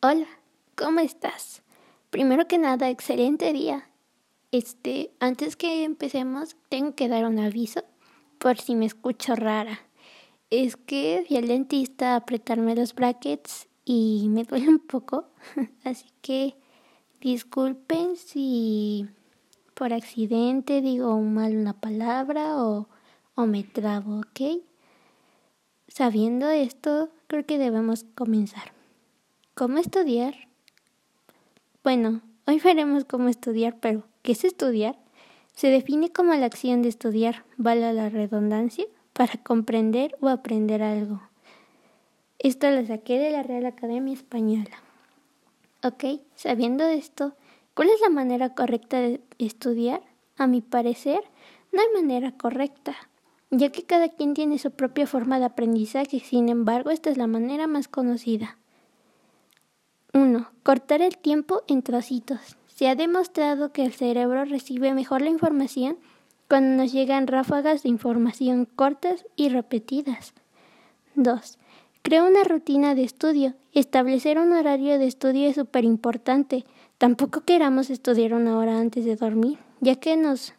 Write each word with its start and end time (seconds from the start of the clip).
Hola, 0.00 0.28
¿cómo 0.76 1.00
estás? 1.00 1.64
Primero 2.10 2.46
que 2.46 2.56
nada, 2.56 2.88
excelente 2.88 3.52
día. 3.52 3.90
Este, 4.52 5.10
antes 5.18 5.56
que 5.56 5.82
empecemos, 5.82 6.54
tengo 6.68 6.94
que 6.94 7.08
dar 7.08 7.24
un 7.24 7.40
aviso 7.40 7.82
por 8.38 8.58
si 8.58 8.76
me 8.76 8.86
escucho 8.86 9.34
rara. 9.34 9.80
Es 10.50 10.76
que 10.76 11.24
fui 11.26 11.36
al 11.36 11.48
dentista 11.48 12.14
apretarme 12.14 12.76
los 12.76 12.94
brackets 12.94 13.66
y 13.84 14.28
me 14.30 14.44
duele 14.44 14.68
un 14.68 14.78
poco, 14.78 15.24
así 15.84 16.06
que 16.22 16.54
disculpen 17.20 18.14
si 18.14 19.08
por 19.74 19.92
accidente 19.92 20.80
digo 20.80 21.20
mal 21.22 21.56
una 21.56 21.72
palabra 21.72 22.62
o, 22.62 22.88
o 23.34 23.46
me 23.46 23.64
trabo, 23.64 24.20
¿ok? 24.20 24.62
Sabiendo 25.88 26.48
esto, 26.50 27.08
creo 27.26 27.44
que 27.44 27.58
debemos 27.58 28.04
comenzar. 28.14 28.77
¿Cómo 29.58 29.78
estudiar? 29.78 30.36
Bueno, 31.82 32.20
hoy 32.46 32.60
veremos 32.60 33.04
cómo 33.04 33.28
estudiar, 33.28 33.76
pero 33.80 34.04
¿qué 34.22 34.30
es 34.30 34.44
estudiar? 34.44 34.96
Se 35.52 35.68
define 35.68 36.12
como 36.12 36.32
la 36.36 36.46
acción 36.46 36.80
de 36.80 36.88
estudiar, 36.88 37.44
vale 37.56 37.92
la 37.92 38.08
redundancia, 38.08 38.84
para 39.14 39.32
comprender 39.42 40.16
o 40.20 40.28
aprender 40.28 40.80
algo. 40.80 41.20
Esto 42.38 42.70
lo 42.70 42.86
saqué 42.86 43.18
de 43.18 43.32
la 43.32 43.42
Real 43.42 43.66
Academia 43.66 44.14
Española. 44.14 44.80
Ok, 45.82 46.04
sabiendo 46.36 46.84
esto, 46.84 47.34
¿cuál 47.74 47.88
es 47.88 48.00
la 48.00 48.10
manera 48.10 48.54
correcta 48.54 49.00
de 49.00 49.20
estudiar? 49.38 50.02
A 50.36 50.46
mi 50.46 50.60
parecer, 50.60 51.22
no 51.72 51.80
hay 51.80 52.00
manera 52.00 52.30
correcta 52.30 52.94
ya 53.50 53.72
que 53.72 53.82
cada 53.82 54.08
quien 54.10 54.34
tiene 54.34 54.58
su 54.58 54.70
propia 54.70 55.08
forma 55.08 55.40
de 55.40 55.46
aprendizaje, 55.46 56.20
sin 56.20 56.48
embargo, 56.48 56.90
esta 56.90 57.10
es 57.10 57.16
la 57.16 57.26
manera 57.26 57.66
más 57.66 57.88
conocida. 57.88 58.56
1. 60.18 60.50
Cortar 60.64 61.00
el 61.00 61.16
tiempo 61.16 61.62
en 61.68 61.82
trocitos. 61.82 62.56
Se 62.66 62.88
ha 62.88 62.96
demostrado 62.96 63.72
que 63.72 63.84
el 63.84 63.92
cerebro 63.92 64.44
recibe 64.44 64.92
mejor 64.92 65.22
la 65.22 65.30
información 65.30 65.96
cuando 66.48 66.82
nos 66.82 66.92
llegan 66.92 67.28
ráfagas 67.28 67.84
de 67.84 67.90
información 67.90 68.64
cortas 68.64 69.24
y 69.36 69.48
repetidas. 69.48 70.34
2. 71.14 71.58
Crea 72.02 72.24
una 72.24 72.42
rutina 72.42 72.96
de 72.96 73.04
estudio. 73.04 73.54
Establecer 73.72 74.38
un 74.38 74.52
horario 74.52 74.98
de 74.98 75.06
estudio 75.06 75.48
es 75.48 75.54
súper 75.54 75.84
importante. 75.84 76.64
Tampoco 76.98 77.42
queramos 77.42 77.88
estudiar 77.88 78.34
una 78.34 78.58
hora 78.58 78.80
antes 78.80 79.04
de 79.04 79.14
dormir, 79.14 79.58
ya 79.80 79.96
que 79.96 80.16
nos 80.16 80.52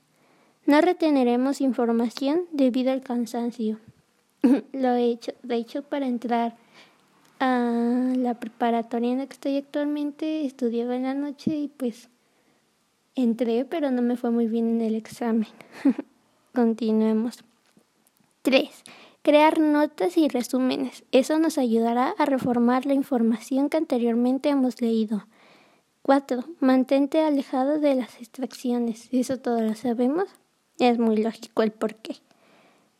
no 0.65 0.79
reteneremos 0.79 1.59
información 1.59 2.45
debido 2.51 2.93
al 2.93 3.01
cansancio. 3.01 3.77
Lo 4.71 4.93
he 4.93 5.05
hecho, 5.09 5.33
de 5.43 5.55
hecho, 5.55 5.83
para 5.83 6.07
entrar 6.07 6.55
a 7.39 7.78
la 8.29 8.39
preparatoria 8.39 9.11
en 9.11 9.17
la 9.17 9.25
que 9.25 9.33
estoy 9.33 9.57
actualmente, 9.57 10.45
estudiaba 10.45 10.95
en 10.95 11.03
la 11.03 11.15
noche 11.15 11.55
y 11.55 11.67
pues 11.67 12.09
entré, 13.15 13.65
pero 13.65 13.89
no 13.89 14.03
me 14.03 14.17
fue 14.17 14.29
muy 14.29 14.45
bien 14.45 14.69
en 14.69 14.81
el 14.81 14.93
examen. 14.93 15.47
Continuemos. 16.53 17.39
3. 18.43 18.69
Crear 19.23 19.59
notas 19.59 20.15
y 20.15 20.27
resúmenes. 20.27 21.03
Eso 21.11 21.39
nos 21.39 21.57
ayudará 21.57 22.13
a 22.19 22.25
reformar 22.25 22.85
la 22.85 22.93
información 22.93 23.67
que 23.67 23.77
anteriormente 23.77 24.49
hemos 24.49 24.79
leído. 24.79 25.25
4. 26.03 26.43
Mantente 26.59 27.21
alejado 27.21 27.79
de 27.79 27.95
las 27.95 28.19
distracciones. 28.19 29.09
Eso 29.11 29.37
todo 29.37 29.61
lo 29.61 29.73
sabemos. 29.73 30.25
Es 30.77 30.99
muy 30.99 31.17
lógico 31.17 31.63
el 31.63 31.71
por 31.71 31.95
qué. 31.95 32.17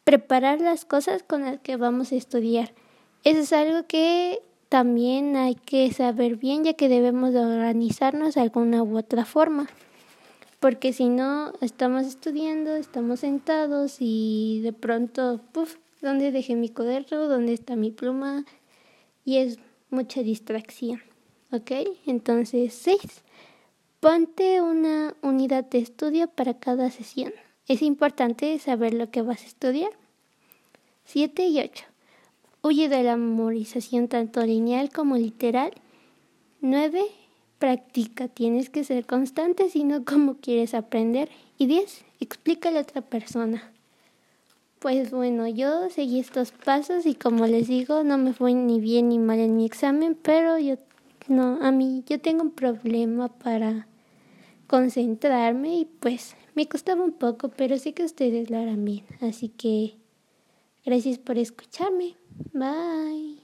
Preparar 0.06 0.60
las 0.60 0.86
cosas 0.86 1.22
con 1.22 1.42
las 1.42 1.60
que 1.60 1.76
vamos 1.76 2.12
a 2.12 2.16
estudiar. 2.16 2.74
Eso 3.24 3.42
es 3.42 3.54
algo 3.54 3.86
que 3.86 4.42
también 4.70 5.36
hay 5.36 5.56
que 5.56 5.92
saber 5.92 6.36
bien 6.36 6.64
ya 6.64 6.74
que 6.74 6.90
debemos 6.90 7.34
de 7.34 7.40
organizarnos 7.40 8.36
de 8.36 8.42
alguna 8.42 8.84
u 8.84 8.98
otra 8.98 9.26
forma. 9.26 9.68
Porque 10.60 10.94
si 10.94 11.10
no, 11.10 11.54
estamos 11.62 12.06
estudiando, 12.06 12.76
estamos 12.76 13.22
sentados 13.22 13.98
y 14.00 14.62
de 14.62 14.74
pronto, 14.74 15.42
puff, 15.52 15.76
¿dónde 16.02 16.32
dejé 16.32 16.56
mi 16.56 16.70
cuaderno? 16.70 17.28
¿Dónde 17.28 17.54
está 17.54 17.76
mi 17.76 17.92
pluma? 17.92 18.46
Y 19.26 19.38
es 19.38 19.58
mucha 19.90 20.22
distracción. 20.22 21.02
¿Ok? 21.52 21.72
Entonces, 22.06 22.74
seis. 22.74 23.24
Ponte 24.00 24.62
una 24.62 25.16
unidad 25.22 25.66
de 25.66 25.80
estudio 25.80 26.28
para 26.28 26.54
cada 26.54 26.92
sesión. 26.92 27.34
Es 27.68 27.82
importante 27.82 28.58
saber 28.60 28.94
lo 28.94 29.10
que 29.12 29.22
vas 29.22 29.44
a 29.44 29.48
estudiar. 29.48 29.92
7 31.06 31.48
y 31.48 31.60
8. 31.60 31.86
Huye 32.62 32.90
de 32.90 33.04
la 33.04 33.16
memorización 33.16 34.10
tanto 34.10 34.46
lineal 34.46 34.90
como 34.90 35.16
literal. 35.16 35.72
9. 36.60 37.04
Practica. 37.58 38.28
Tienes 38.28 38.70
que 38.70 38.84
ser 38.84 39.06
constante, 39.06 39.70
sino 39.70 40.04
como 40.04 40.36
quieres 40.36 40.74
aprender. 40.74 41.30
Y 41.58 41.68
10. 41.68 42.04
Explícale 42.20 42.80
a 42.80 42.82
otra 42.82 43.02
persona. 43.02 43.72
Pues 44.80 45.12
bueno, 45.12 45.48
yo 45.48 45.90
seguí 45.90 46.20
estos 46.20 46.52
pasos 46.52 47.06
y 47.06 47.14
como 47.14 47.48
les 47.48 47.68
digo, 47.68 48.04
no 48.04 48.18
me 48.18 48.34
fue 48.34 48.54
ni 48.54 48.80
bien 48.80 49.10
ni 49.10 49.20
mal 49.20 49.40
en 49.40 49.58
mi 49.58 49.66
examen, 49.66 50.18
pero 50.22 50.58
yo 50.58 50.76
no, 51.28 51.60
a 51.62 51.72
mí 51.72 52.04
yo 52.08 52.20
tengo 52.20 52.44
un 52.44 52.52
problema 52.52 53.28
para 53.28 53.88
concentrarme 54.68 55.80
y 55.80 55.86
pues 55.86 56.36
me 56.56 56.68
costaba 56.68 57.04
un 57.04 57.12
poco, 57.12 57.50
pero 57.50 57.78
sé 57.78 57.94
que 57.94 58.04
ustedes 58.04 58.50
lo 58.50 58.58
harán 58.58 58.86
bien. 58.86 59.04
Así 59.20 59.50
que 59.50 59.99
gracias 60.86 61.18
por 61.18 61.38
escucharme. 61.38 62.18
Bye. 62.54 63.39